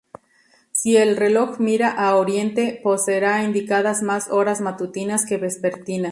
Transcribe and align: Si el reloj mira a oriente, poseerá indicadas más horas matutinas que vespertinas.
Si 0.71 0.97
el 0.97 1.15
reloj 1.15 1.59
mira 1.59 1.91
a 1.91 2.15
oriente, 2.15 2.79
poseerá 2.83 3.43
indicadas 3.43 4.01
más 4.01 4.31
horas 4.31 4.59
matutinas 4.59 5.27
que 5.27 5.37
vespertinas. 5.37 5.99